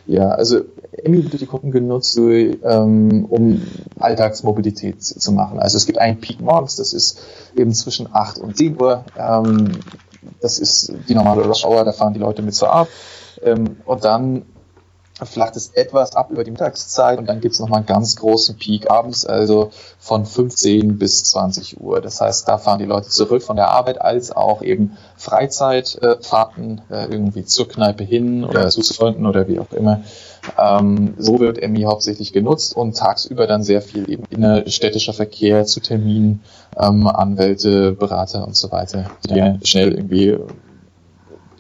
Ja, 0.08 0.30
also 0.30 0.62
EMI 1.04 1.32
wird 1.32 1.42
die 1.42 1.46
Kunden 1.46 1.72
genutzt, 1.72 2.18
ähm, 2.18 3.26
um 3.30 3.62
Alltagsmobilität 4.00 5.04
zu 5.04 5.32
machen. 5.32 5.60
Also 5.60 5.78
es 5.78 5.86
gibt 5.86 6.00
einen 6.00 6.20
Peak 6.20 6.42
morgens, 6.42 6.78
das 6.78 6.92
ist 6.94 7.22
eben 7.56 7.74
zwischen 7.74 8.08
8 8.12 8.40
und 8.40 8.58
10 8.58 8.82
Uhr. 8.82 9.06
Ähm, 9.16 9.72
das 10.42 10.60
ist 10.60 10.94
die 11.08 11.16
normale 11.16 11.44
Rush 11.44 11.66
Hour, 11.66 11.84
da 11.84 11.92
fahren 11.92 12.14
die 12.14 12.20
Leute 12.20 12.42
mit 12.42 12.56
zur 12.56 12.72
Arbeit. 12.72 12.94
Ähm, 13.42 13.78
und 13.86 14.04
dann 14.04 14.44
flacht 15.22 15.56
es 15.56 15.70
etwas 15.70 16.16
ab 16.16 16.32
über 16.32 16.44
die 16.44 16.52
Mittagszeit 16.52 17.20
und 17.20 17.28
dann 17.28 17.40
gibt 17.40 17.54
es 17.54 17.60
nochmal 17.60 17.78
einen 17.78 17.86
ganz 17.86 18.16
großen 18.16 18.58
Peak 18.58 18.90
abends, 18.90 19.26
also 19.26 19.70
von 20.00 20.26
15 20.26 20.98
bis 20.98 21.24
20 21.26 21.80
Uhr. 21.80 22.02
Das 22.02 22.20
heißt, 22.20 22.48
da 22.48 22.58
fahren 22.58 22.80
die 22.80 22.86
Leute 22.86 23.10
zurück 23.10 23.44
von 23.44 23.56
der 23.56 23.70
Arbeit 23.70 24.02
als 24.02 24.32
auch 24.32 24.64
eben 24.64 24.98
Freizeitfahrten 25.18 26.82
äh, 26.90 27.06
irgendwie 27.06 27.46
zur 27.46 27.68
Kneipe 27.68 28.04
hin 28.04 28.44
oder 28.44 28.70
zu 28.70 28.82
Freunden 28.82 29.28
oder 29.28 29.48
wie 29.48 29.60
auch 29.60 29.72
immer. 29.72 30.02
Ähm, 30.58 31.14
so 31.18 31.40
wird 31.40 31.62
Emmy 31.62 31.84
hauptsächlich 31.84 32.34
genutzt 32.34 32.76
und 32.76 32.98
tagsüber 32.98 33.48
dann 33.48 33.64
sehr 33.64 33.82
viel 33.82 34.10
eben 34.10 34.24
innerstädtischer 34.30 35.14
Verkehr 35.14 35.66
zu 35.66 35.80
Terminen, 35.80 36.42
ähm, 36.78 37.08
Anwälte, 37.08 37.94
Berater 37.94 38.46
und 38.46 38.58
so 38.58 38.72
weiter, 38.72 39.12
die 39.30 39.60
schnell 39.64 39.94
irgendwie 39.94 40.38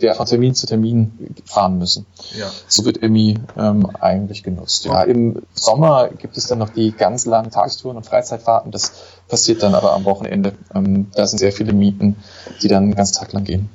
der 0.02 0.16
von 0.16 0.26
Termin 0.26 0.56
zu 0.56 0.68
Termin 0.68 1.36
fahren 1.46 1.78
müssen. 1.78 2.06
Ja. 2.38 2.50
So 2.68 2.86
wird 2.86 3.02
Emmy 3.02 3.40
ähm, 3.58 3.90
eigentlich 4.00 4.44
genutzt. 4.44 4.86
Ja, 4.86 5.04
im 5.04 5.44
Sommer 5.54 6.10
gibt 6.10 6.38
es 6.38 6.48
dann 6.48 6.60
noch 6.60 6.70
die 6.70 6.92
ganz 6.92 7.26
langen 7.26 7.52
Tagestouren 7.52 7.98
und 7.98 8.06
Freizeitfahrten. 8.06 8.72
Das 8.72 8.94
passiert 9.28 9.64
dann 9.64 9.76
aber 9.76 9.94
am 9.94 10.06
Wochenende. 10.06 10.54
Ähm, 10.74 11.08
da 11.16 11.28
sind 11.28 11.40
sehr 11.40 11.52
viele 11.52 11.74
Mieten, 11.74 12.18
die 12.62 12.68
dann 12.68 12.84
einen 12.84 12.96
ganzen 12.96 13.16
Tag 13.20 13.34
lang 13.34 13.44
gehen. 13.44 13.70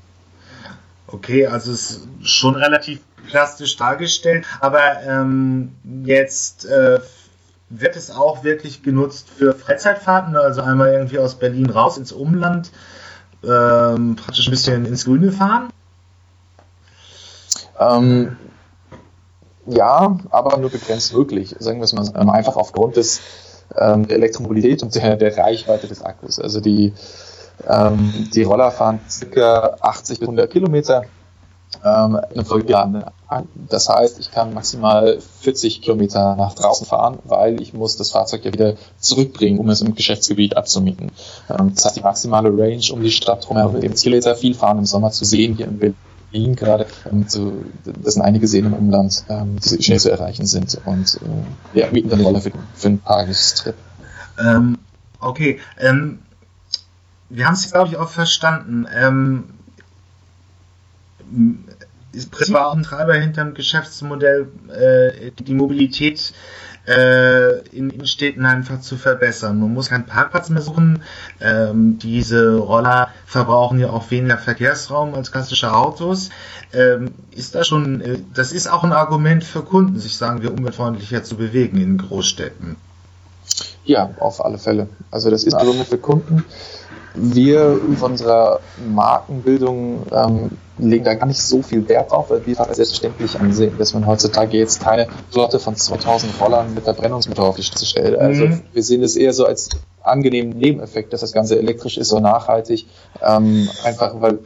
Okay, 1.07 1.47
also 1.47 1.73
es 1.73 1.91
ist 1.91 2.09
schon 2.23 2.55
relativ 2.55 3.01
plastisch 3.29 3.77
dargestellt, 3.77 4.45
aber 4.61 5.03
ähm, 5.07 5.73
jetzt 6.05 6.67
äh, 6.67 6.99
wird 7.71 7.97
es 7.97 8.11
auch 8.11 8.45
wirklich 8.45 8.83
genutzt 8.83 9.29
für 9.37 9.55
Freizeitfahrten, 9.55 10.37
also 10.37 10.63
einmal 10.63 10.93
irgendwie 10.93 11.19
aus 11.19 11.35
Berlin 11.35 11.71
raus 11.71 11.99
ins 11.99 12.13
Umland, 12.13 12.71
ähm, 13.43 14.17
praktisch 14.17 14.49
ein 14.49 14.51
bisschen 14.51 14.87
ins 14.87 15.05
Grüne 15.05 15.33
fahren? 15.33 15.71
Ähm, 17.79 18.37
ja, 19.67 20.19
aber 20.31 20.57
nur 20.57 20.71
begrenzt 20.71 21.13
wirklich. 21.15 21.55
Sagen 21.59 21.79
wir 21.79 21.85
es 21.85 21.93
mal 21.93 22.11
ähm, 22.17 22.31
einfach 22.31 22.57
aufgrund 22.57 22.97
des, 22.97 23.21
ähm, 23.77 24.09
der 24.09 24.17
Elektromobilität 24.17 24.83
und 24.83 24.95
der, 24.95 25.17
der 25.17 25.37
Reichweite 25.37 25.87
des 25.87 26.03
Akkus. 26.03 26.39
Also 26.39 26.61
die, 26.61 26.95
ähm, 27.69 28.29
die 28.35 28.43
Roller 28.45 28.71
fahren 28.71 29.01
ca. 29.35 29.77
80 29.81 30.21
bis 30.21 30.29
100 30.29 30.51
Kilometer 30.51 31.03
ähm, 31.85 32.19
Folgeladene. 32.47 33.13
Das 33.69 33.91
heißt, 33.91 34.19
ich 34.21 34.31
kann 34.31 34.55
maximal 34.55 35.19
40 35.41 35.83
Kilometer 35.83 36.35
nach 36.35 36.55
draußen 36.55 36.87
fahren, 36.87 37.19
weil 37.25 37.61
ich 37.61 37.75
muss 37.75 37.99
das 37.99 38.13
Fahrzeug 38.13 38.47
ja 38.47 38.55
wieder 38.55 38.75
zurückbringen, 38.99 39.59
um 39.59 39.69
es 39.69 39.83
im 39.83 39.95
Geschäftsgebiet 39.95 40.57
abzumieten. 40.57 41.13
Ähm, 41.51 41.73
das 41.75 41.85
heißt, 41.85 41.97
die 41.97 42.01
maximale 42.01 42.49
Range 42.49 42.83
um 42.91 43.03
die 43.03 43.11
Stadt 43.11 43.47
drumherum, 43.47 43.83
eben 43.83 43.95
Kilometer 43.95 44.35
viel 44.35 44.55
fahren 44.55 44.79
im 44.79 44.87
Sommer 44.87 45.11
zu 45.11 45.27
sehen 45.27 45.57
hier 45.57 45.67
in 45.67 45.79
Berlin 45.79 45.97
Berlin 46.31 46.57
gerade, 46.57 46.87
ähm, 47.11 47.29
zu, 47.29 47.65
das 47.85 48.15
sind 48.15 48.23
einige 48.23 48.47
Seen 48.47 48.67
im 48.67 48.75
Umland, 48.75 49.25
ähm, 49.29 49.57
die 49.59 49.83
schnell 49.83 50.01
zu 50.01 50.11
erreichen 50.11 50.47
sind 50.47 50.81
und 50.85 51.21
äh, 51.75 51.79
ja, 51.79 51.91
mieten 51.91 52.09
dann 52.09 52.19
eine 52.19 52.29
Rolle 52.29 52.41
für, 52.41 52.53
für 52.75 52.89
einen 52.89 53.05
Tagestrip. 53.05 53.75
Ähm, 54.39 54.79
okay, 55.21 55.61
ähm, 55.79 56.21
wir 57.31 57.47
haben 57.47 57.55
es, 57.55 57.71
glaube 57.71 57.89
ich, 57.89 57.97
auch 57.97 58.09
verstanden. 58.09 58.87
Ähm, 58.95 59.45
ist 62.13 62.31
Prinzip 62.31 62.57
auch 62.57 62.75
ein 62.75 62.83
Treiber 62.83 63.15
hinter 63.15 63.45
dem 63.45 63.55
Geschäftsmodell, 63.55 64.49
äh, 64.69 65.31
die 65.39 65.55
Mobilität 65.55 66.33
äh, 66.89 67.59
in 67.69 67.91
Innenstädten 67.91 68.47
einfach 68.47 68.81
zu 68.81 68.97
verbessern. 68.97 69.61
Man 69.61 69.75
muss 69.75 69.91
keinen 69.91 70.07
Parkplatz 70.07 70.49
mehr 70.49 70.63
suchen. 70.63 71.03
Ähm, 71.41 71.99
diese 71.99 72.57
Roller 72.57 73.09
verbrauchen 73.27 73.79
ja 73.79 73.91
auch 73.91 74.11
weniger 74.11 74.39
Verkehrsraum 74.39 75.15
als 75.15 75.31
klassische 75.31 75.73
Autos. 75.73 76.31
Ähm, 76.73 77.13
ist 77.31 77.55
das 77.55 77.69
schon, 77.69 78.01
äh, 78.01 78.19
das 78.35 78.53
ist 78.53 78.69
auch 78.69 78.85
ein 78.85 78.93
Argument 78.93 79.45
für 79.45 79.63
Kunden, 79.63 79.99
sich 79.99 80.17
sagen 80.17 80.43
wir 80.43 80.53
umweltfreundlicher 80.53 81.23
zu 81.23 81.37
bewegen 81.37 81.79
in 81.79 81.99
Großstädten. 81.99 82.77
Ja, 83.85 84.11
auf 84.19 84.45
alle 84.45 84.59
Fälle. 84.59 84.89
Also 85.11 85.31
das 85.31 85.45
ist 85.45 85.55
ein 85.55 85.61
Argument 85.61 85.89
für 85.89 85.99
Kunden. 85.99 86.45
Wir 87.15 87.81
von 87.99 88.13
unserer 88.13 88.61
Markenbildung 88.89 90.07
ähm, 90.13 90.51
legen 90.79 91.05
da 91.05 91.15
gar 91.15 91.27
nicht 91.27 91.43
so 91.43 91.63
viel 91.63 91.89
Wert 91.89 92.13
drauf, 92.13 92.31
weil 92.31 92.47
wir 92.47 92.61
als 92.61 92.77
selbstverständlich 92.77 93.39
ansehen, 93.41 93.77
dass 93.79 93.95
man 93.95 94.07
heutzutage 94.07 94.57
jetzt 94.57 94.83
keine 94.83 95.09
Flotte 95.31 95.59
von 95.59 95.75
2000 95.75 96.41
Rollern 96.41 96.75
mit 96.75 96.85
Verbrennungsmotor 96.85 97.49
auf 97.49 97.57
die 97.57 97.63
Straße 97.63 97.87
stellt. 97.87 98.19
Also 98.19 98.47
mhm. 98.47 98.63
wir 98.73 98.83
sehen 98.83 99.03
es 99.03 99.17
eher 99.17 99.33
so 99.33 99.47
als 99.47 99.71
angenehmen 100.03 100.57
Nebeneffekt, 100.57 101.13
dass 101.13 101.21
das 101.21 101.33
Ganze 101.33 101.59
elektrisch 101.59 101.99
ist, 101.99 102.09
so 102.09 102.21
nachhaltig, 102.21 102.87
ähm, 103.23 103.69
einfach 103.85 104.21
weil 104.21 104.39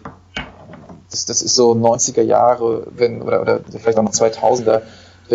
das, 1.11 1.27
das 1.27 1.43
ist 1.43 1.55
so 1.55 1.73
90er 1.73 2.23
Jahre, 2.23 2.87
wenn, 2.91 3.23
oder, 3.23 3.43
oder 3.43 3.61
vielleicht 3.79 3.99
auch 3.99 4.03
noch 4.03 4.13
2000er, 4.13 4.83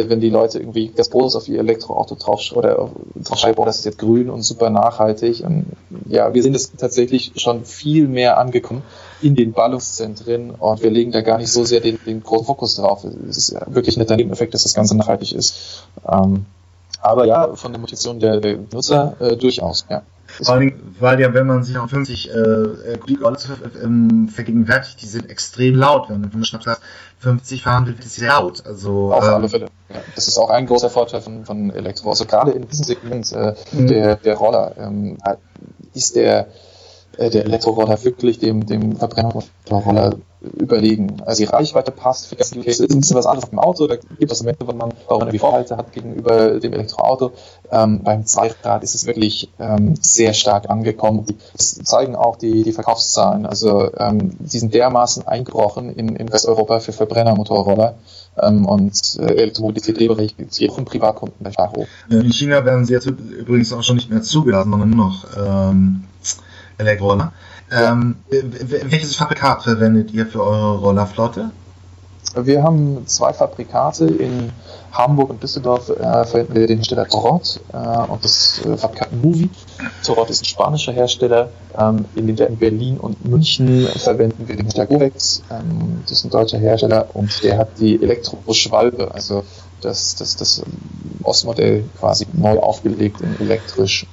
wenn 0.09 0.19
die 0.19 0.29
Leute 0.29 0.59
irgendwie 0.59 0.91
das 0.95 1.09
Bonus 1.09 1.35
auf 1.35 1.47
ihr 1.47 1.59
Elektroauto 1.59 2.15
drauf 2.15 2.41
oder 2.55 2.89
draufschreiben, 3.15 3.57
oh, 3.61 3.65
das 3.65 3.79
ist 3.79 3.85
jetzt 3.85 3.97
grün 3.97 4.29
und 4.29 4.43
super 4.43 4.69
nachhaltig. 4.69 5.43
Und 5.43 5.65
ja, 6.07 6.33
wir 6.33 6.43
sind 6.43 6.55
es 6.55 6.71
tatsächlich 6.71 7.33
schon 7.35 7.65
viel 7.65 8.07
mehr 8.07 8.37
angekommen 8.37 8.83
in 9.21 9.35
den 9.35 9.53
Ballungszentren 9.53 10.51
und 10.51 10.83
wir 10.83 10.91
legen 10.91 11.11
da 11.11 11.21
gar 11.21 11.37
nicht 11.37 11.51
so 11.51 11.65
sehr 11.65 11.79
den, 11.79 11.99
den 12.05 12.23
großen 12.23 12.45
Fokus 12.45 12.75
drauf. 12.75 13.03
Es 13.03 13.37
ist 13.37 13.51
ja 13.51 13.61
wirklich 13.67 13.97
netter 13.97 14.15
Nebeneffekt, 14.15 14.53
dass 14.53 14.63
das 14.63 14.73
Ganze 14.73 14.95
nachhaltig 14.95 15.33
ist. 15.33 15.87
Ähm, 16.07 16.45
aber 17.01 17.25
ja, 17.25 17.55
von 17.55 17.71
der 17.71 17.79
Motivation 17.79 18.19
der, 18.19 18.39
der 18.39 18.57
Nutzer 18.71 19.15
äh, 19.19 19.35
durchaus, 19.35 19.85
ja. 19.89 20.03
Vor 20.41 20.56
allem, 20.56 20.74
weil 21.00 21.20
ja, 21.20 21.34
wenn 21.34 21.48
man 21.48 21.63
sich 21.63 21.77
auch 21.77 21.89
50 21.89 22.29
äh, 22.29 22.98
Kubikrolle 23.00 23.38
ähm, 23.84 24.29
vergegenwärtigt, 24.29 25.01
die 25.01 25.08
sind 25.08 25.29
extrem 25.29 25.75
laut. 25.75 26.10
Wenn 26.10 26.22
man 26.22 26.46
Schnaps 26.46 26.65
sagt, 26.65 26.82
50 27.20 27.63
verhandelt, 27.63 28.00
ist 28.00 28.15
sehr 28.15 28.29
laut. 28.29 28.65
Also, 28.65 29.13
Auf 29.13 29.24
ähm, 29.24 29.34
alle 29.34 29.50
Fälle. 29.50 29.65
Ja, 29.89 29.96
das 30.15 30.27
ist 30.27 30.38
auch 30.38 30.50
ein 30.50 30.65
großer 30.65 30.89
Vorteil 30.89 31.22
von, 31.22 31.46
von 31.46 31.72
Elektro. 31.72 32.10
Also 32.10 32.25
gerade 32.25 32.51
in 32.51 32.67
diesem 32.67 32.86
Segment 32.86 33.32
äh, 33.32 33.56
mhm. 33.72 33.88
der, 33.88 34.15
der 34.17 34.36
Roller 34.36 34.74
ähm, 34.77 35.17
ist 35.94 36.15
der 36.15 36.48
äh, 37.17 37.29
der 37.29 37.45
Elektroroller 37.45 38.03
wirklich 38.03 38.39
dem, 38.39 38.65
dem 38.65 38.95
Verbrennerroller 38.95 40.15
überlegen. 40.41 41.21
Also 41.25 41.43
die 41.43 41.50
Reichweite 41.50 41.91
passt, 41.91 42.27
für 42.27 42.36
Gas 42.36 42.51
ist 42.51 42.79
ein 42.79 43.00
bisschen 43.00 43.17
was 43.17 43.25
anderes 43.25 43.50
beim 43.50 43.59
Auto, 43.59 43.88
da 43.88 43.95
gibt 43.95 44.31
es 44.31 44.41
Momente, 44.41 44.67
wo 44.67 44.71
man 44.71 44.93
auch 45.07 45.21
eine 45.21 45.38
Vorhalte 45.38 45.77
hat 45.77 45.91
gegenüber 45.93 46.59
dem 46.59 46.74
Elektroauto. 46.74 47.31
Ähm, 47.71 48.03
beim 48.03 48.25
Zweigrad 48.25 48.83
ist 48.83 48.93
es 48.93 49.05
wirklich 49.05 49.50
ähm, 49.59 49.95
sehr 50.00 50.33
stark 50.33 50.69
angekommen. 50.69 51.25
Das 51.53 51.75
zeigen 51.83 52.15
auch 52.15 52.36
die, 52.36 52.63
die 52.63 52.71
Verkaufszahlen. 52.71 53.45
Also 53.45 53.91
ähm, 53.97 54.36
die 54.39 54.59
sind 54.59 54.74
dermaßen 54.74 55.27
eingebrochen 55.27 55.93
in, 55.93 56.15
in 56.15 56.31
Westeuropa 56.31 56.79
für 56.79 56.93
Verbrennermotorroller. 56.93 57.95
Ähm, 58.39 58.65
und 58.65 58.93
äh, 59.19 59.50
es 59.50 60.57
hier 60.57 60.71
von 60.71 60.86
Privatkunden 60.86 61.38
bei 61.39 61.51
Faro. 61.51 61.88
In 62.09 62.31
China 62.31 62.63
werden 62.63 62.86
sie 62.86 62.93
jetzt 62.93 63.07
übrigens 63.07 63.74
auch 63.74 63.81
schon 63.81 63.95
nicht 63.95 64.12
mehr 64.12 64.21
zugelassen, 64.21 64.69
sondern 64.69 64.89
nur 64.91 65.07
noch 65.07 65.25
ähm, 65.36 66.03
Elektroroller. 66.77 67.34
Ähm, 67.72 68.15
welches 68.29 69.15
Fabrikat 69.15 69.63
verwendet 69.63 70.12
ihr 70.12 70.25
für 70.25 70.43
eure 70.43 70.77
Rollerflotte? 70.77 71.51
Wir 72.36 72.62
haben 72.62 73.07
zwei 73.07 73.34
Fabrikate 73.34 74.05
in 74.05 74.51
Hamburg 74.91 75.29
und 75.29 75.41
Düsseldorf 75.41 75.89
äh, 75.89 76.25
verwenden 76.25 76.55
wir 76.55 76.67
den 76.67 76.77
Hersteller 76.77 77.07
Torot 77.07 77.60
äh, 77.74 77.77
und 77.77 78.24
das 78.24 78.62
äh, 78.65 78.77
Fabrikat 78.77 79.12
Movie. 79.13 79.50
Torot 80.03 80.29
ist 80.29 80.41
ein 80.41 80.46
spanischer 80.46 80.91
Hersteller. 80.91 81.50
Ähm, 81.77 82.05
in, 82.15 82.29
in 82.29 82.57
Berlin 82.57 82.98
und 82.98 83.25
München 83.25 83.88
verwenden 83.88 84.48
wir 84.48 84.55
den 84.55 84.65
Hersteller 84.65 84.88
Gorex. 84.88 85.41
Ähm, 85.50 86.01
das 86.03 86.12
ist 86.12 86.25
ein 86.25 86.29
deutscher 86.29 86.57
Hersteller 86.57 87.07
und 87.13 87.43
der 87.43 87.57
hat 87.57 87.79
die 87.79 88.01
Elektroschwalbe, 88.01 89.13
also 89.13 89.43
das, 89.81 90.15
das, 90.15 90.36
das 90.36 90.63
OS-Modell 91.24 91.84
quasi 92.00 92.25
neu 92.34 92.60
aufgelegt 92.60 93.22
in 93.22 93.39
elektrisch 93.39 94.05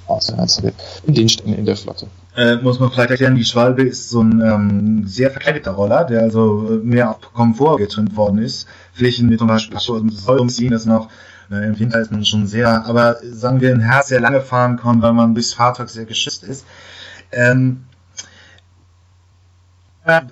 in 1.07 1.15
den 1.15 1.29
Ständen 1.29 1.55
in 1.55 1.65
der 1.65 1.77
Flotte. 1.77 2.07
Äh, 2.37 2.57
muss 2.57 2.81
man 2.81 2.91
vielleicht 2.91 3.11
erklären, 3.11 3.37
die 3.37 3.45
Schwalbe 3.45 3.83
ist 3.83 4.11
so 4.11 4.21
ein 4.21 4.41
ähm, 4.41 5.07
sehr 5.07 5.31
verkleideter 5.31 5.71
Roller, 5.71 6.05
der 6.05 6.23
also 6.23 6.81
mehr 6.83 7.11
auf 7.11 7.33
Komfort 7.33 7.77
getrimmt 7.79 8.17
worden 8.17 8.39
ist. 8.39 8.67
Flächen 8.93 9.29
mit 9.29 9.39
zum 9.39 9.47
Beispiel 9.47 9.79
Säulumziehen 9.79 10.73
ist 10.73 10.87
noch, 10.87 11.11
äh, 11.51 11.67
im 11.67 11.79
Winter 11.79 12.01
ist 12.01 12.11
man 12.11 12.25
schon 12.25 12.49
sehr, 12.49 12.87
aber 12.87 13.19
sagen 13.23 13.61
wir, 13.61 13.73
ein 13.73 13.81
Herz 13.81 14.09
sehr 14.09 14.21
lange 14.21 14.41
fahren 14.41 14.79
kann, 14.79 15.01
weil 15.01 15.13
man 15.13 15.35
bis 15.35 15.55
Fahrzeug 15.55 15.89
sehr 15.91 16.07
geschützt 16.07 16.43
ist. 16.43 16.67
Ähm, 17.31 17.85
äh, 20.05 20.23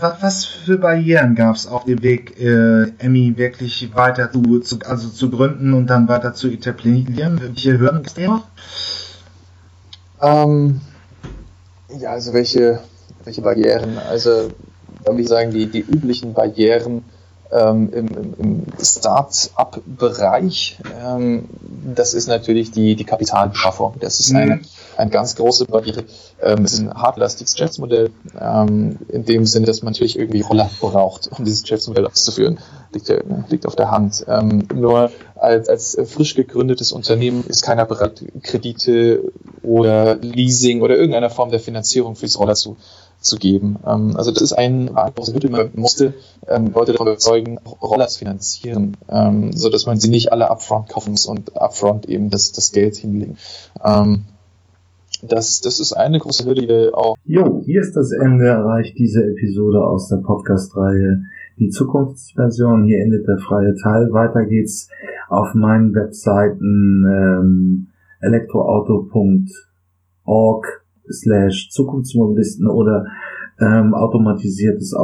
was 0.00 0.46
für 0.46 0.78
Barrieren 0.78 1.34
gab 1.34 1.54
es 1.54 1.66
auf 1.66 1.84
dem 1.84 2.02
Weg, 2.02 2.40
äh, 2.40 2.90
Emmy 2.98 3.34
wirklich 3.36 3.94
weiter 3.94 4.32
zu, 4.32 4.60
zu, 4.60 4.78
also 4.84 5.10
zu 5.10 5.30
gründen 5.30 5.74
und 5.74 5.88
dann 5.88 6.08
weiter 6.08 6.34
zu 6.34 6.48
etablieren? 6.48 7.40
Welche 7.40 7.78
Hürden 7.78 8.02
gibt 8.02 8.18
es? 8.18 8.95
Ähm, 10.22 10.80
ja, 11.98 12.10
also 12.10 12.32
welche, 12.32 12.80
welche 13.24 13.42
Barrieren? 13.42 13.98
Also, 13.98 14.48
da 15.04 15.12
würde 15.12 15.22
ich 15.22 15.28
sagen, 15.28 15.50
die, 15.50 15.66
die 15.66 15.80
üblichen 15.80 16.32
Barrieren 16.32 17.04
ähm, 17.52 17.90
im, 17.92 18.08
im 18.38 18.64
Start-up-Bereich, 18.80 20.78
ähm, 21.00 21.48
das 21.94 22.14
ist 22.14 22.26
natürlich 22.28 22.70
die, 22.72 22.96
die 22.96 23.04
Kapitalbeschaffung. 23.04 23.94
Das 24.00 24.18
ist 24.18 24.34
eine, 24.34 24.60
eine 24.96 25.10
ganz 25.10 25.36
große 25.36 25.66
Barriere. 25.66 26.04
Ähm, 26.42 26.64
es 26.64 26.72
ist 26.74 26.80
ein 26.80 26.92
hartlastiges 26.92 27.54
Geschäftsmodell, 27.54 28.10
ähm, 28.38 28.98
in 29.08 29.24
dem 29.24 29.46
Sinne, 29.46 29.66
dass 29.66 29.82
man 29.82 29.92
natürlich 29.92 30.18
irgendwie 30.18 30.40
Roller 30.40 30.68
braucht, 30.80 31.30
um 31.38 31.44
dieses 31.44 31.62
Geschäftsmodell 31.62 32.06
auszuführen. 32.06 32.58
Liegt, 32.92 33.12
liegt 33.48 33.66
auf 33.66 33.76
der 33.76 33.90
Hand. 33.90 34.24
Ähm, 34.28 34.66
nur 34.74 35.10
als, 35.36 35.68
als 35.68 35.96
frisch 36.06 36.34
gegründetes 36.34 36.92
Unternehmen 36.92 37.44
ist 37.46 37.62
keiner 37.62 37.84
bereit, 37.84 38.24
Kredite 38.42 39.32
oder 39.66 40.16
Leasing 40.16 40.80
oder 40.82 40.96
irgendeiner 40.96 41.30
Form 41.30 41.50
der 41.50 41.60
Finanzierung 41.60 42.16
fürs 42.16 42.38
Roller 42.38 42.54
zu 42.54 42.76
zu 43.20 43.36
geben. 43.36 43.76
Ähm, 43.86 44.12
also 44.16 44.30
das 44.30 44.42
ist 44.42 44.52
ein 44.52 44.90
große 44.94 45.32
Hürde. 45.32 45.50
Man 45.50 45.70
musste 45.74 46.14
ähm, 46.48 46.72
Leute 46.74 46.92
davon 46.92 47.08
überzeugen, 47.08 47.58
Roller 47.82 48.08
zu 48.08 48.20
finanzieren, 48.20 48.96
ähm, 49.08 49.52
so 49.52 49.68
dass 49.68 49.86
man 49.86 49.98
sie 49.98 50.10
nicht 50.10 50.32
alle 50.32 50.50
upfront 50.50 50.88
kaufen 50.88 51.12
muss 51.12 51.26
und 51.26 51.56
upfront 51.56 52.08
eben 52.08 52.30
das, 52.30 52.52
das 52.52 52.72
Geld 52.72 52.96
hinlegen. 52.96 53.36
Ähm, 53.82 54.24
das, 55.22 55.60
das 55.62 55.80
ist 55.80 55.94
eine 55.94 56.18
große 56.18 56.44
Hürde, 56.44 56.92
auch. 56.94 57.16
Jo, 57.24 57.62
hier 57.64 57.80
ist 57.80 57.96
das 57.96 58.12
Ende 58.12 58.46
erreicht 58.46 58.98
diese 58.98 59.24
Episode 59.24 59.82
aus 59.82 60.08
der 60.08 60.18
Podcast-Reihe 60.18 61.22
die 61.58 61.70
Zukunftsversion. 61.70 62.84
Hier 62.84 63.02
endet 63.02 63.26
der 63.26 63.38
freie 63.38 63.74
Teil. 63.82 64.12
Weiter 64.12 64.44
geht's 64.44 64.90
auf 65.28 65.54
meinen 65.54 65.94
Webseiten 65.94 67.04
ähm, 67.08 67.86
elektroauto.org 68.20 70.66
slash 71.10 71.70
Zukunftsmobilisten 71.70 72.68
oder 72.68 73.06
ähm, 73.60 73.94
automatisiertes 73.94 74.94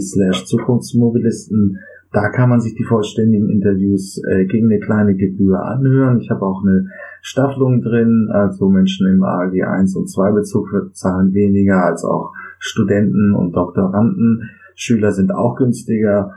slash 0.00 0.44
Zukunftsmobilisten. 0.44 1.78
Da 2.12 2.28
kann 2.28 2.50
man 2.50 2.60
sich 2.60 2.74
die 2.74 2.84
vollständigen 2.84 3.48
Interviews 3.48 4.20
äh, 4.28 4.44
gegen 4.44 4.70
eine 4.70 4.80
kleine 4.80 5.14
Gebühr 5.14 5.64
anhören. 5.64 6.20
Ich 6.20 6.30
habe 6.30 6.44
auch 6.44 6.62
eine 6.62 6.88
Staffelung 7.22 7.80
drin, 7.80 8.28
also 8.30 8.68
Menschen 8.68 9.08
im 9.08 9.22
AG 9.22 9.62
1 9.62 9.96
und 9.96 10.10
2 10.10 10.32
Bezug 10.32 10.68
zahlen 10.92 11.32
weniger 11.32 11.86
als 11.86 12.04
auch 12.04 12.32
Studenten 12.58 13.34
und 13.34 13.56
Doktoranden. 13.56 14.50
Schüler 14.74 15.12
sind 15.12 15.32
auch 15.32 15.56
günstiger. 15.56 16.36